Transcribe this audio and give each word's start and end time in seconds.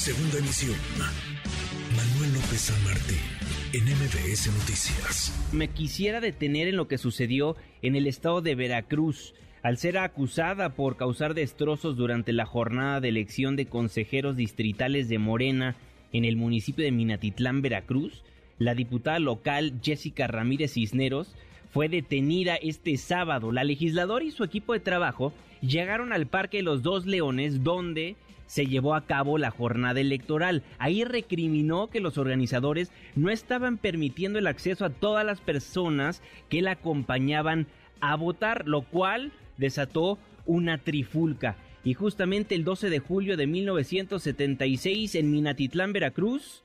Segunda 0.00 0.38
emisión. 0.38 0.76
Manuel 1.94 2.32
López 2.32 2.58
San 2.58 2.78
en 3.74 3.84
MBS 3.84 4.46
Noticias. 4.46 5.50
Me 5.52 5.68
quisiera 5.68 6.22
detener 6.22 6.68
en 6.68 6.76
lo 6.76 6.88
que 6.88 6.96
sucedió 6.96 7.54
en 7.82 7.96
el 7.96 8.06
estado 8.06 8.40
de 8.40 8.54
Veracruz. 8.54 9.34
Al 9.62 9.76
ser 9.76 9.98
acusada 9.98 10.70
por 10.70 10.96
causar 10.96 11.34
destrozos 11.34 11.98
durante 11.98 12.32
la 12.32 12.46
jornada 12.46 13.02
de 13.02 13.10
elección 13.10 13.56
de 13.56 13.66
consejeros 13.66 14.38
distritales 14.38 15.10
de 15.10 15.18
Morena 15.18 15.76
en 16.14 16.24
el 16.24 16.36
municipio 16.36 16.82
de 16.82 16.92
Minatitlán, 16.92 17.60
Veracruz, 17.60 18.24
la 18.58 18.74
diputada 18.74 19.18
local 19.18 19.80
Jessica 19.82 20.26
Ramírez 20.26 20.72
Cisneros 20.72 21.34
fue 21.74 21.90
detenida 21.90 22.54
este 22.54 22.96
sábado. 22.96 23.52
La 23.52 23.64
legisladora 23.64 24.24
y 24.24 24.30
su 24.30 24.44
equipo 24.44 24.72
de 24.72 24.80
trabajo 24.80 25.34
llegaron 25.60 26.14
al 26.14 26.26
Parque 26.26 26.62
Los 26.62 26.82
Dos 26.82 27.04
Leones, 27.04 27.62
donde 27.62 28.16
se 28.50 28.66
llevó 28.66 28.96
a 28.96 29.06
cabo 29.06 29.38
la 29.38 29.52
jornada 29.52 30.00
electoral. 30.00 30.64
Ahí 30.78 31.04
recriminó 31.04 31.88
que 31.88 32.00
los 32.00 32.18
organizadores 32.18 32.90
no 33.14 33.30
estaban 33.30 33.78
permitiendo 33.78 34.40
el 34.40 34.48
acceso 34.48 34.84
a 34.84 34.90
todas 34.90 35.24
las 35.24 35.40
personas 35.40 36.20
que 36.48 36.60
la 36.60 36.72
acompañaban 36.72 37.68
a 38.00 38.16
votar, 38.16 38.66
lo 38.66 38.82
cual 38.82 39.30
desató 39.56 40.18
una 40.46 40.78
trifulca. 40.78 41.58
Y 41.84 41.94
justamente 41.94 42.56
el 42.56 42.64
12 42.64 42.90
de 42.90 42.98
julio 42.98 43.36
de 43.36 43.46
1976 43.46 45.14
en 45.14 45.30
Minatitlán, 45.30 45.92
Veracruz, 45.92 46.64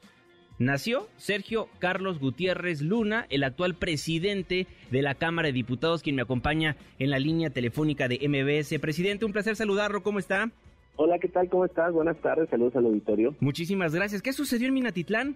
nació 0.58 1.08
Sergio 1.17 1.70
Carlos 1.78 2.17
Gutiérrez 2.17 2.81
Luna, 2.81 3.28
el 3.30 3.44
actual 3.44 3.76
presidente 3.76 4.66
de 4.90 5.02
la 5.04 5.14
Cámara 5.14 5.50
de 5.50 5.54
Diputados, 5.54 6.02
quien 6.02 6.16
me 6.16 6.23
acompaña 6.23 6.78
en 6.98 7.12
la 7.12 7.20
línea 7.20 7.52
telefónica 7.52 8.08
de 8.08 8.28
MBS. 8.28 8.80
Presidente, 8.80 9.26
un 9.26 9.34
placer 9.34 9.56
saludarlo, 9.56 10.02
¿cómo 10.02 10.17
está? 10.17 10.52
Hola, 10.98 11.20
¿qué 11.20 11.27
tal? 11.27 11.49
¿Cómo 11.49 11.66
estás? 11.66 11.91
Buenas 11.91 12.17
tardes, 12.22 12.49
saludos 12.49 12.76
al 12.77 12.85
auditorio. 12.85 13.36
Muchísimas 13.41 13.94
gracias. 13.94 14.22
¿Qué 14.22 14.31
sucedió 14.31 14.70
en 14.70 14.73
Minatitlán? 14.73 15.36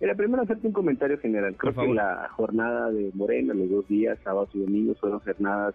Era 0.00 0.14
primero 0.14 0.42
hacerte 0.42 0.66
un 0.66 0.72
comentario 0.72 1.18
general. 1.18 1.54
Creo 1.56 1.74
que 1.74 1.92
la 1.92 2.28
jornada 2.30 2.90
de 2.90 3.10
Morena, 3.12 3.52
los 3.52 3.68
dos 3.68 3.88
días, 3.88 4.18
sábados 4.24 4.48
y 4.54 4.60
domingos, 4.60 4.98
fueron 4.98 5.20
jornadas 5.20 5.74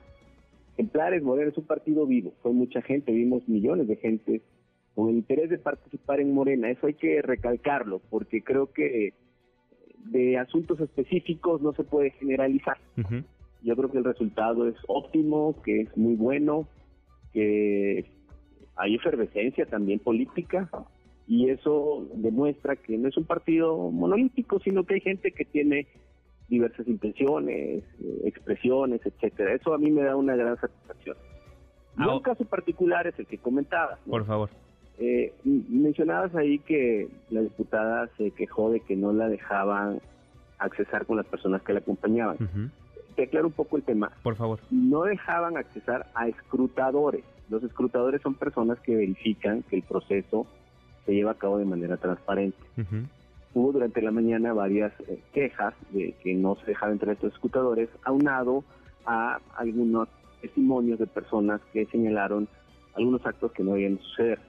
ejemplares. 0.74 1.22
Morena 1.22 1.52
es 1.52 1.58
un 1.58 1.66
partido 1.66 2.08
vivo, 2.08 2.34
fue 2.42 2.52
mucha 2.52 2.82
gente, 2.82 3.12
vimos 3.12 3.48
millones 3.48 3.88
de 3.88 3.96
gente 3.98 4.42
con 4.96 5.10
el 5.10 5.18
interés 5.18 5.50
de 5.52 5.60
participar 5.60 6.20
en 6.20 6.34
Morena. 6.34 6.72
Eso 6.72 6.88
hay 6.88 6.96
que 6.96 7.22
recalcarlo, 7.22 8.02
porque 8.10 8.44
creo 8.44 8.72
que 8.74 9.14
de 10.06 10.40
asuntos 10.40 10.80
específicos 10.80 11.62
no 11.62 11.74
se 11.74 11.84
puede 11.84 12.10
generalizar. 12.12 12.78
Yo 13.64 13.76
creo 13.76 13.92
que 13.92 14.00
el 14.00 14.04
resultado 14.04 14.68
es 14.68 14.76
óptimo, 14.88 15.62
que 15.64 15.82
es 15.82 15.96
muy 15.96 16.16
bueno, 16.16 16.68
que 17.34 18.06
hay 18.76 18.96
efervescencia 18.96 19.66
también 19.66 20.00
política 20.00 20.70
y 21.28 21.50
eso 21.50 22.08
demuestra 22.16 22.76
que 22.76 22.98
no 22.98 23.08
es 23.08 23.18
un 23.18 23.26
partido 23.26 23.90
monolítico, 23.92 24.60
sino 24.60 24.84
que 24.84 24.96
hay 24.96 25.02
gente 25.02 25.32
que 25.32 25.46
tiene 25.46 25.88
diversas 26.50 26.88
intenciones, 26.88 27.84
eh, 28.04 28.22
expresiones, 28.26 29.02
etcétera. 29.06 29.54
Eso 29.54 29.74
a 29.74 29.78
mí 29.78 29.90
me 29.90 30.04
da 30.04 30.16
una 30.16 30.36
gran 30.36 30.60
satisfacción. 30.60 31.16
un 31.98 32.20
caso 32.20 32.44
particular 32.46 33.08
es 33.08 33.18
el 33.18 33.28
que 33.28 33.38
comentabas. 33.38 34.00
Por 34.08 34.26
favor. 34.26 34.50
Eh, 35.00 35.34
mencionabas 35.44 36.36
ahí 36.36 36.60
que 36.60 37.08
la 37.30 37.42
diputada 37.42 38.10
se 38.18 38.32
quejó 38.32 38.70
de 38.70 38.82
que 38.82 38.96
no 38.96 39.14
la 39.14 39.30
dejaban 39.30 40.02
accesar 40.60 41.06
con 41.06 41.18
las 41.18 41.26
personas 41.26 41.62
que 41.64 41.74
la 41.74 41.80
acompañaban. 41.80 42.38
Te 43.16 43.24
aclaro 43.24 43.48
un 43.48 43.54
poco 43.54 43.78
el 43.78 43.84
tema. 43.84 44.12
Por 44.22 44.36
favor. 44.36 44.60
No 44.70 45.04
dejaban 45.04 45.58
accesar 45.58 46.08
a 46.14 46.28
escrutadores. 46.28 47.24
Los 47.52 47.64
escrutadores 47.64 48.22
son 48.22 48.36
personas 48.36 48.80
que 48.80 48.96
verifican 48.96 49.62
que 49.64 49.76
el 49.76 49.82
proceso 49.82 50.48
se 51.06 51.14
lleva 51.14 51.32
a 51.32 51.38
cabo 51.38 51.58
de 51.58 51.66
manera 51.66 51.98
transparente. 51.98 52.58
Hubo 53.54 53.74
durante 53.74 54.02
la 54.02 54.12
mañana 54.12 54.54
varias 54.54 54.94
eh, 55.02 55.20
quejas 55.34 55.74
de 55.90 56.14
que 56.24 56.34
no 56.34 56.56
se 56.56 56.68
dejaban 56.68 56.94
entrar 56.94 57.14
estos 57.14 57.34
escrutadores, 57.34 57.90
aunado 58.04 58.64
a 59.06 59.42
algunos 59.58 60.08
testimonios 60.40 60.98
de 60.98 61.08
personas 61.08 61.60
que 61.74 61.86
señalaron 61.88 62.48
algunos 62.96 63.26
actos 63.26 63.52
que 63.52 63.64
no 63.64 63.74
debían 63.74 64.00
suceder. 64.00 64.40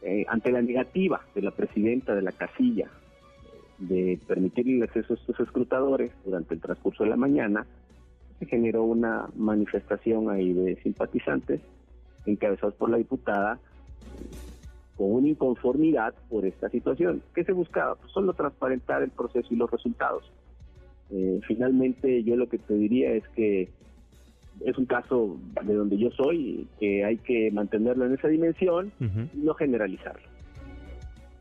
Eh, 0.00 0.24
ante 0.26 0.50
la 0.50 0.62
negativa 0.62 1.20
de 1.34 1.42
la 1.42 1.50
presidenta 1.50 2.14
de 2.14 2.22
la 2.22 2.32
casilla 2.32 2.88
de 3.76 4.18
permitir 4.26 4.66
el 4.70 4.82
acceso 4.82 5.12
a 5.12 5.16
estos 5.16 5.40
escrutadores 5.40 6.10
durante 6.24 6.54
el 6.54 6.60
transcurso 6.62 7.04
de 7.04 7.10
la 7.10 7.16
mañana, 7.16 7.66
se 8.38 8.46
generó 8.46 8.84
una 8.84 9.28
manifestación 9.36 10.30
ahí 10.30 10.54
de 10.54 10.76
simpatizantes 10.76 11.60
encabezados 12.26 12.74
por 12.74 12.90
la 12.90 12.98
diputada, 12.98 13.58
con 14.96 15.12
una 15.12 15.28
inconformidad 15.28 16.14
por 16.28 16.46
esta 16.46 16.68
situación. 16.68 17.22
¿Qué 17.34 17.44
se 17.44 17.52
buscaba? 17.52 17.96
Pues 17.96 18.12
solo 18.12 18.32
transparentar 18.32 19.02
el 19.02 19.10
proceso 19.10 19.48
y 19.50 19.56
los 19.56 19.70
resultados. 19.70 20.30
Eh, 21.10 21.40
finalmente, 21.46 22.22
yo 22.22 22.36
lo 22.36 22.48
que 22.48 22.58
te 22.58 22.74
diría 22.74 23.12
es 23.12 23.26
que 23.30 23.70
es 24.64 24.78
un 24.78 24.86
caso 24.86 25.36
de 25.64 25.74
donde 25.74 25.98
yo 25.98 26.10
soy, 26.10 26.66
que 26.78 27.04
hay 27.04 27.16
que 27.18 27.50
mantenerlo 27.50 28.06
en 28.06 28.14
esa 28.14 28.28
dimensión 28.28 28.92
y 29.00 29.38
no 29.38 29.54
generalizarlo. 29.54 30.34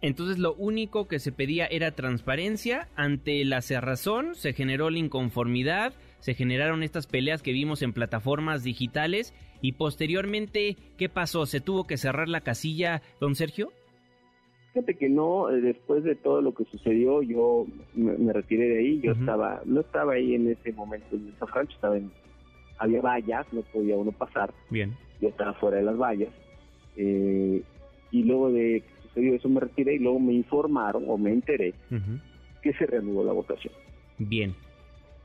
Entonces 0.01 0.37
lo 0.37 0.53
único 0.55 1.07
que 1.07 1.19
se 1.19 1.31
pedía 1.31 1.65
era 1.65 1.91
transparencia. 1.91 2.89
Ante 2.95 3.45
la 3.45 3.61
cerrazón 3.61 4.35
se 4.35 4.51
generó 4.51 4.89
la 4.89 4.97
inconformidad, 4.97 5.93
se 6.23 6.35
generaron 6.35 6.83
estas 6.83 7.05
peleas 7.05 7.41
que 7.43 7.51
vimos 7.51 7.81
en 7.81 7.91
plataformas 7.91 8.63
digitales 8.63 9.33
y 9.61 9.73
posteriormente, 9.73 10.77
¿qué 10.97 11.09
pasó? 11.09 11.45
¿Se 11.45 11.59
tuvo 11.59 11.85
que 11.85 11.97
cerrar 11.97 12.29
la 12.29 12.39
casilla, 12.39 13.01
don 13.19 13.35
Sergio? 13.35 13.73
Fíjate 14.71 14.95
que 14.95 15.09
no, 15.09 15.49
eh, 15.49 15.59
después 15.59 16.05
de 16.05 16.15
todo 16.15 16.41
lo 16.41 16.53
que 16.53 16.63
sucedió, 16.63 17.21
yo 17.23 17.67
me, 17.93 18.31
retiré 18.31 18.69
de 18.69 18.79
ahí, 18.79 19.01
yo 19.01 19.11
estaba, 19.11 19.63
no 19.65 19.81
estaba 19.81 20.13
ahí 20.13 20.33
en 20.35 20.47
ese 20.47 20.71
momento 20.71 21.07
en 21.11 21.35
San 21.39 21.47
Francisco, 21.49 21.75
estaba 21.75 21.97
en, 21.97 22.09
había 22.77 23.01
vallas, 23.01 23.45
no 23.51 23.61
podía 23.63 23.97
uno 23.97 24.13
pasar. 24.13 24.53
Bien. 24.69 24.95
Yo 25.19 25.27
estaba 25.27 25.53
fuera 25.55 25.75
de 25.75 25.83
las 25.83 25.97
vallas. 25.97 26.31
Eh, 26.95 27.61
y 28.11 28.23
luego 28.23 28.49
de 28.49 28.81
que 28.81 29.07
sucedió 29.09 29.35
eso 29.35 29.49
me 29.49 29.59
retiré 29.59 29.95
y 29.95 29.99
luego 29.99 30.21
me 30.21 30.31
informaron 30.31 31.03
o 31.05 31.17
me 31.17 31.33
enteré 31.33 31.73
que 32.61 32.71
se 32.75 32.85
reanudó 32.85 33.25
la 33.25 33.33
votación. 33.33 33.73
Bien. 34.17 34.55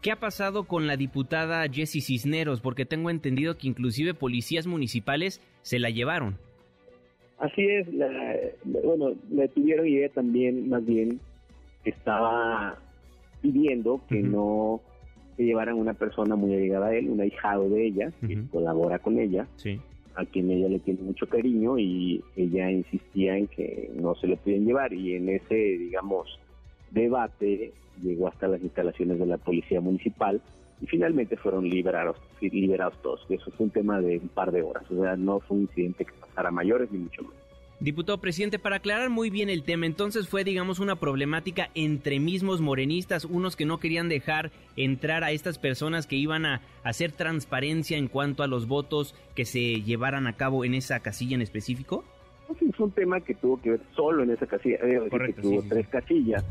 ¿Qué 0.01 0.13
ha 0.13 0.17
pasado 0.17 0.65
con 0.65 0.87
la 0.87 0.97
diputada 0.97 1.69
Jessie 1.69 2.01
Cisneros? 2.01 2.61
Porque 2.61 2.85
tengo 2.85 3.11
entendido 3.11 3.59
que 3.59 3.67
inclusive 3.67 4.15
policías 4.15 4.67
municipales 4.67 5.41
se 5.63 5.81
la 5.81 5.91
llevaron. 5.91 6.39
Así 7.39 7.67
es, 7.67 7.87
bueno, 8.65 9.15
la 9.31 9.43
detuvieron 9.43 9.87
y 9.87 9.99
ella 9.99 10.09
también, 10.11 10.69
más 10.69 10.85
bien, 10.85 11.21
estaba 11.85 12.79
pidiendo 13.43 14.01
que 14.09 14.23
no 14.23 14.81
se 15.37 15.45
llevaran 15.45 15.77
una 15.77 15.95
persona 15.95 16.35
muy 16.35 16.55
allegada 16.55 16.89
a 16.89 16.95
él, 16.97 17.09
un 17.11 17.21
ahijado 17.21 17.69
de 17.69 17.87
ella, 17.87 18.13
que 18.27 18.43
colabora 18.51 18.99
con 18.99 19.19
ella, 19.19 19.47
a 20.17 20.25
quien 20.25 20.51
ella 20.51 20.69
le 20.69 20.81
tiene 20.81 21.01
mucho 21.03 21.29
cariño 21.29 21.79
y 21.79 22.25
ella 22.37 22.71
insistía 22.71 23.37
en 23.37 23.47
que 23.47 23.91
no 23.95 24.17
se 24.17 24.27
lo 24.27 24.37
pueden 24.37 24.67
llevar 24.67 24.93
y 24.93 25.15
en 25.15 25.29
ese, 25.29 25.55
digamos, 25.55 26.41
debate 26.91 27.73
llegó 28.03 28.29
hasta 28.29 28.49
las 28.49 28.63
instalaciones 28.63 29.19
de 29.19 29.27
la 29.27 29.39
policía 29.39 29.81
municipal 29.81 30.41
y 30.81 30.87
finalmente 30.87 31.37
fueron 31.37 31.69
liberados, 31.69 32.17
liberados 32.41 33.01
todos. 33.03 33.27
Eso 33.29 33.51
fue 33.53 33.67
un 33.67 33.71
tema 33.71 34.01
de 34.01 34.19
un 34.19 34.29
par 34.29 34.53
de 34.53 34.63
horas, 34.63 34.85
o 34.91 35.03
sea, 35.03 35.17
no 35.17 35.41
fue 35.41 35.57
un 35.57 35.63
incidente 35.65 36.05
que 36.05 36.13
pasara 36.13 36.49
a 36.49 36.53
mayores 36.53 36.91
ni 36.91 36.99
mucho 36.99 37.23
más. 37.23 37.33
Diputado 37.81 38.19
presidente, 38.19 38.59
para 38.59 38.77
aclarar 38.77 39.09
muy 39.09 39.31
bien 39.31 39.49
el 39.49 39.63
tema, 39.63 39.87
entonces 39.87 40.29
fue, 40.29 40.43
digamos, 40.43 40.81
una 40.81 40.97
problemática 40.97 41.71
entre 41.77 42.19
mismos 42.19 42.61
morenistas, 42.61 43.25
unos 43.25 43.55
que 43.55 43.67
no 43.67 43.79
querían 43.79 44.09
dejar 44.09 44.51
entrar 44.75 45.23
a 45.23 45.31
estas 45.31 45.61
personas 45.61 46.09
que 46.09 46.17
iban 46.17 46.45
a 46.45 46.61
hacer 46.83 47.13
transparencia 47.13 47.97
en 47.97 48.09
cuanto 48.09 48.43
a 48.43 48.49
los 48.49 48.67
votos 48.67 49.15
que 49.37 49.45
se 49.45 49.83
llevaran 49.83 50.27
a 50.27 50.33
cabo 50.33 50.65
en 50.65 50.75
esa 50.75 50.99
casilla 50.99 51.37
en 51.37 51.43
específico. 51.43 52.03
fue 52.49 52.87
un 52.87 52.91
tema 52.91 53.21
que 53.21 53.37
tuvo 53.37 53.61
que 53.63 53.71
ver 53.71 53.81
solo 53.95 54.25
en 54.25 54.31
esa 54.31 54.47
casilla, 54.49 54.79
Correcto, 55.09 55.37
que 55.37 55.43
tuvo 55.43 55.63
tres 55.69 55.87
casillas 55.87 56.45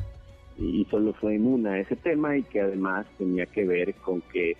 y 0.57 0.85
solo 0.89 1.13
fue 1.13 1.35
en 1.35 1.45
una 1.45 1.79
ese 1.79 1.95
tema 1.95 2.37
y 2.37 2.43
que 2.43 2.61
además 2.61 3.05
tenía 3.17 3.45
que 3.45 3.65
ver 3.65 3.93
con 3.95 4.21
que 4.21 4.55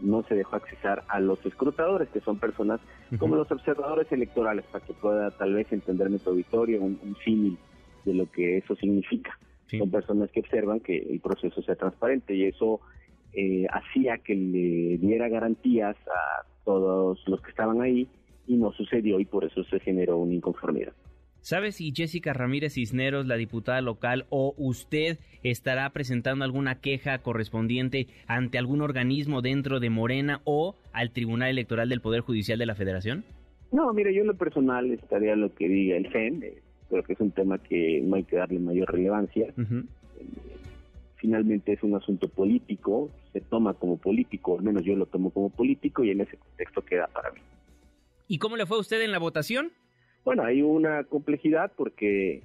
no 0.00 0.22
se 0.24 0.34
dejó 0.34 0.56
accesar 0.56 1.04
a 1.08 1.20
los 1.20 1.44
escrutadores, 1.46 2.08
que 2.10 2.20
son 2.20 2.38
personas 2.38 2.80
como 3.18 3.36
los 3.36 3.50
observadores 3.50 4.10
electorales, 4.12 4.64
para 4.70 4.84
que 4.84 4.92
pueda 4.92 5.30
tal 5.30 5.54
vez 5.54 5.72
entender 5.72 6.10
nuestro 6.10 6.32
auditorio 6.32 6.82
un, 6.82 6.98
un 7.02 7.16
símil 7.24 7.56
de 8.04 8.14
lo 8.14 8.30
que 8.30 8.58
eso 8.58 8.74
significa. 8.76 9.38
Son 9.70 9.90
personas 9.90 10.30
que 10.30 10.40
observan 10.40 10.80
que 10.80 10.96
el 10.96 11.20
proceso 11.20 11.60
sea 11.62 11.74
transparente 11.74 12.34
y 12.34 12.44
eso 12.44 12.80
eh, 13.32 13.66
hacía 13.70 14.18
que 14.18 14.34
le 14.34 14.96
diera 14.98 15.28
garantías 15.28 15.96
a 16.06 16.46
todos 16.64 17.22
los 17.26 17.40
que 17.42 17.50
estaban 17.50 17.80
ahí 17.80 18.08
y 18.46 18.56
no 18.56 18.72
sucedió 18.72 19.18
y 19.18 19.24
por 19.24 19.44
eso 19.44 19.64
se 19.64 19.80
generó 19.80 20.18
una 20.18 20.34
inconformidad. 20.34 20.92
¿Sabe 21.46 21.70
si 21.70 21.92
Jessica 21.94 22.32
Ramírez 22.32 22.72
Cisneros, 22.72 23.24
la 23.28 23.36
diputada 23.36 23.80
local, 23.80 24.26
o 24.30 24.52
usted 24.58 25.20
estará 25.44 25.88
presentando 25.90 26.44
alguna 26.44 26.80
queja 26.80 27.18
correspondiente 27.18 28.08
ante 28.26 28.58
algún 28.58 28.82
organismo 28.82 29.42
dentro 29.42 29.78
de 29.78 29.88
Morena 29.88 30.40
o 30.42 30.74
al 30.92 31.12
Tribunal 31.12 31.50
Electoral 31.50 31.88
del 31.88 32.00
Poder 32.00 32.22
Judicial 32.22 32.58
de 32.58 32.66
la 32.66 32.74
Federación? 32.74 33.24
No, 33.70 33.92
mire, 33.92 34.12
yo 34.12 34.22
en 34.22 34.26
lo 34.26 34.34
personal 34.34 34.90
estaría 34.90 35.36
lo 35.36 35.54
que 35.54 35.68
diga 35.68 35.96
el 35.96 36.10
CEN. 36.10 36.42
creo 36.90 37.04
que 37.04 37.12
es 37.12 37.20
un 37.20 37.30
tema 37.30 37.58
que 37.58 38.00
no 38.02 38.16
hay 38.16 38.24
que 38.24 38.34
darle 38.34 38.58
mayor 38.58 38.90
relevancia. 38.90 39.54
Finalmente 41.14 41.74
es 41.74 41.82
un 41.84 41.94
asunto 41.94 42.26
político, 42.26 43.12
se 43.32 43.40
toma 43.40 43.74
como 43.74 43.98
político, 43.98 44.58
al 44.58 44.64
menos 44.64 44.82
yo 44.82 44.96
lo 44.96 45.06
tomo 45.06 45.30
como 45.30 45.50
político 45.50 46.02
y 46.02 46.10
en 46.10 46.22
ese 46.22 46.38
contexto 46.38 46.84
queda 46.84 47.06
para 47.06 47.30
mí. 47.30 47.38
¿Y 48.26 48.38
cómo 48.38 48.56
le 48.56 48.66
fue 48.66 48.78
a 48.78 48.80
usted 48.80 49.00
en 49.00 49.12
la 49.12 49.20
votación? 49.20 49.70
Bueno, 50.26 50.42
hay 50.42 50.60
una 50.60 51.04
complejidad 51.04 51.70
porque 51.76 52.42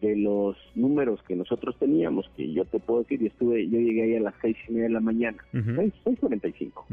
de 0.00 0.16
los 0.16 0.56
números 0.74 1.22
que 1.22 1.36
nosotros 1.36 1.76
teníamos, 1.78 2.28
que 2.36 2.52
yo 2.52 2.64
te 2.64 2.80
puedo 2.80 3.02
decir, 3.02 3.20
yo 3.20 3.28
estuve, 3.28 3.68
yo 3.68 3.78
llegué 3.78 4.02
ahí 4.02 4.16
a 4.16 4.20
las 4.20 4.34
seis 4.42 4.56
y 4.68 4.72
media 4.72 4.88
de 4.88 4.94
la 4.94 5.00
mañana, 5.00 5.38
seis, 5.52 5.92
cuarenta 6.18 6.48
y 6.48 6.52
cinco, 6.54 6.84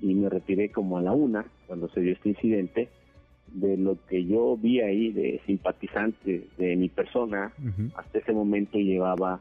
y 0.00 0.12
me 0.12 0.28
retiré 0.28 0.72
como 0.72 0.98
a 0.98 1.02
la 1.02 1.12
una 1.12 1.46
cuando 1.68 1.88
se 1.90 2.00
dio 2.00 2.14
este 2.14 2.30
incidente. 2.30 2.88
De 3.46 3.76
lo 3.76 3.96
que 4.08 4.24
yo 4.24 4.56
vi 4.56 4.80
ahí 4.80 5.12
de 5.12 5.40
simpatizantes 5.46 6.42
de 6.56 6.74
mi 6.74 6.88
persona, 6.88 7.52
hasta 7.94 8.18
ese 8.18 8.32
momento 8.32 8.76
llevaba 8.76 9.40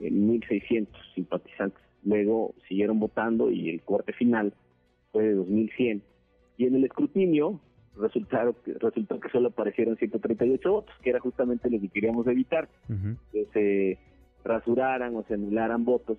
eh, 0.00 0.10
1.600 0.10 0.88
simpatizantes. 1.14 1.80
Luego 2.02 2.52
siguieron 2.66 2.98
votando 2.98 3.52
y 3.52 3.70
el 3.70 3.80
corte 3.82 4.12
final 4.12 4.52
fue 5.12 5.22
de 5.22 5.36
2.100. 5.36 6.00
Y 6.58 6.66
en 6.66 6.74
el 6.74 6.84
escrutinio 6.84 7.60
resultaron, 7.98 8.56
resultó 8.80 9.20
que 9.20 9.28
solo 9.30 9.48
aparecieron 9.48 9.96
138 9.96 10.70
votos, 10.70 10.94
que 11.02 11.10
era 11.10 11.20
justamente 11.20 11.70
lo 11.70 11.80
que 11.80 11.88
queríamos 11.88 12.26
evitar, 12.26 12.68
que 13.32 13.46
se 13.52 13.98
rasuraran 14.44 15.14
o 15.16 15.24
se 15.24 15.34
anularan 15.34 15.84
votos. 15.84 16.18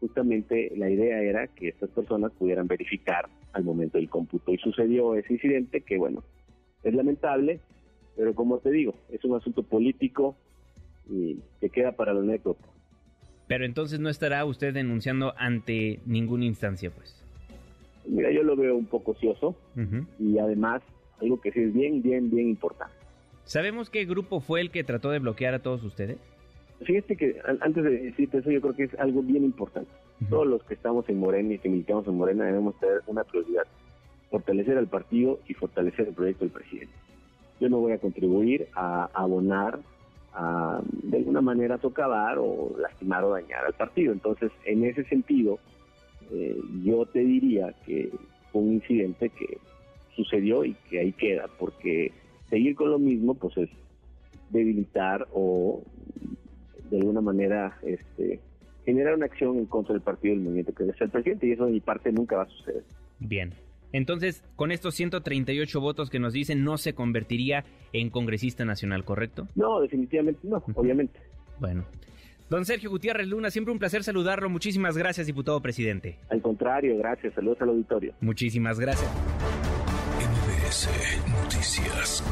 Justamente 0.00 0.72
la 0.76 0.88
idea 0.88 1.20
era 1.22 1.48
que 1.48 1.68
estas 1.68 1.90
personas 1.90 2.32
pudieran 2.32 2.68
verificar 2.68 3.28
al 3.52 3.64
momento 3.64 3.98
del 3.98 4.08
cómputo. 4.08 4.52
Y 4.52 4.58
sucedió 4.58 5.14
ese 5.16 5.32
incidente 5.32 5.80
que, 5.80 5.98
bueno, 5.98 6.22
es 6.84 6.94
lamentable, 6.94 7.60
pero 8.16 8.34
como 8.34 8.58
te 8.58 8.70
digo, 8.70 8.94
es 9.10 9.24
un 9.24 9.36
asunto 9.36 9.62
político 9.64 10.36
y 11.10 11.38
que 11.60 11.70
queda 11.70 11.92
para 11.92 12.14
la 12.14 12.20
anécdota. 12.20 12.64
Pero 13.48 13.64
entonces 13.64 13.98
no 13.98 14.08
estará 14.08 14.44
usted 14.44 14.74
denunciando 14.74 15.34
ante 15.36 16.00
ninguna 16.06 16.44
instancia, 16.44 16.90
pues. 16.90 17.14
Mira, 18.06 18.30
yo 18.30 18.42
lo 18.42 18.56
veo 18.56 18.76
un 18.76 18.86
poco 18.86 19.12
ocioso 19.12 19.56
y 20.18 20.38
además 20.38 20.82
algo 21.20 21.40
que 21.40 21.52
sí 21.52 21.60
es 21.60 21.72
bien, 21.72 22.02
bien, 22.02 22.30
bien 22.30 22.48
importante. 22.48 22.94
¿Sabemos 23.44 23.88
qué 23.90 24.04
grupo 24.04 24.40
fue 24.40 24.60
el 24.60 24.70
que 24.70 24.84
trató 24.84 25.10
de 25.10 25.18
bloquear 25.20 25.54
a 25.54 25.60
todos 25.60 25.82
ustedes? 25.82 26.18
Fíjate 26.82 27.16
que 27.16 27.40
antes 27.60 27.82
de 27.82 27.90
decirte 27.90 28.38
eso, 28.38 28.50
yo 28.50 28.60
creo 28.60 28.74
que 28.74 28.84
es 28.84 28.94
algo 28.98 29.22
bien 29.22 29.44
importante. 29.44 29.90
Todos 30.28 30.46
los 30.46 30.62
que 30.64 30.74
estamos 30.74 31.08
en 31.08 31.18
Morena 31.18 31.54
y 31.54 31.58
que 31.58 31.68
militamos 31.68 32.06
en 32.06 32.16
Morena 32.16 32.44
debemos 32.44 32.78
tener 32.78 33.02
una 33.06 33.24
prioridad, 33.24 33.64
fortalecer 34.30 34.78
al 34.78 34.86
partido 34.86 35.40
y 35.48 35.54
fortalecer 35.54 36.08
el 36.08 36.14
proyecto 36.14 36.44
del 36.44 36.52
presidente. 36.52 36.92
Yo 37.60 37.68
no 37.68 37.78
voy 37.78 37.92
a 37.92 37.98
contribuir 37.98 38.68
a 38.74 39.08
abonar, 39.14 39.80
a, 40.34 40.80
de 41.02 41.16
alguna 41.16 41.40
manera 41.40 41.78
socavar 41.78 42.38
o 42.38 42.76
lastimar 42.78 43.24
o 43.24 43.30
dañar 43.30 43.64
al 43.64 43.74
partido. 43.74 44.12
Entonces, 44.12 44.52
en 44.64 44.84
ese 44.84 45.04
sentido, 45.04 45.58
eh, 46.30 46.60
yo 46.84 47.06
te 47.06 47.20
diría 47.20 47.74
que 47.86 48.10
fue 48.52 48.62
un 48.62 48.74
incidente 48.74 49.30
que 49.30 49.58
sucedió 50.18 50.64
y 50.64 50.74
que 50.90 50.98
ahí 50.98 51.12
queda, 51.12 51.46
porque 51.58 52.12
seguir 52.50 52.74
con 52.74 52.90
lo 52.90 52.98
mismo 52.98 53.34
pues 53.34 53.56
es 53.56 53.70
debilitar 54.50 55.28
o 55.32 55.82
de 56.90 56.98
alguna 56.98 57.20
manera 57.20 57.78
este 57.82 58.40
generar 58.84 59.14
una 59.14 59.26
acción 59.26 59.58
en 59.58 59.66
contra 59.66 59.92
del 59.92 60.02
partido 60.02 60.34
del 60.34 60.42
movimiento 60.42 60.72
que 60.72 60.84
es 60.84 61.00
el 61.00 61.10
presidente 61.10 61.46
y 61.46 61.52
eso 61.52 61.66
de 61.66 61.72
mi 61.72 61.80
parte 61.80 62.10
nunca 62.10 62.36
va 62.36 62.42
a 62.44 62.48
suceder. 62.48 62.84
Bien. 63.18 63.52
Entonces, 63.92 64.44
con 64.56 64.72
estos 64.72 64.94
138 64.96 65.80
votos 65.80 66.10
que 66.10 66.18
nos 66.18 66.32
dicen, 66.32 66.64
no 66.64 66.76
se 66.76 66.94
convertiría 66.94 67.64
en 67.92 68.10
congresista 68.10 68.64
nacional, 68.64 69.04
¿correcto? 69.04 69.46
No, 69.54 69.80
definitivamente 69.80 70.40
no, 70.42 70.62
obviamente. 70.74 71.18
Bueno. 71.58 71.84
Don 72.50 72.64
Sergio 72.64 72.88
Gutiérrez 72.88 73.28
Luna, 73.28 73.50
siempre 73.50 73.72
un 73.72 73.78
placer 73.78 74.02
saludarlo. 74.02 74.48
Muchísimas 74.48 74.96
gracias, 74.96 75.26
diputado 75.26 75.60
presidente. 75.60 76.16
Al 76.30 76.40
contrario, 76.40 76.96
gracias. 76.96 77.34
Saludos 77.34 77.60
al 77.60 77.70
auditorio. 77.70 78.14
Muchísimas 78.20 78.80
gracias. 78.80 79.67
MBS 80.68 81.22
Noticias. 81.28 82.22